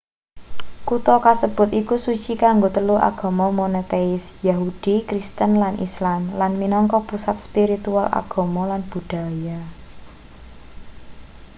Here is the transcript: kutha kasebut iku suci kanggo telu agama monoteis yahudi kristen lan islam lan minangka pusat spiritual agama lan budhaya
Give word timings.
kutha 0.87 1.15
kasebut 1.25 1.69
iku 1.81 1.95
suci 2.05 2.33
kanggo 2.43 2.67
telu 2.75 2.95
agama 3.09 3.45
monoteis 3.59 4.23
yahudi 4.47 4.95
kristen 5.09 5.51
lan 5.63 5.73
islam 5.87 6.21
lan 6.39 6.51
minangka 6.61 6.97
pusat 7.09 7.35
spiritual 7.45 8.05
agama 8.21 8.61
lan 8.71 8.81
budhaya 8.91 9.59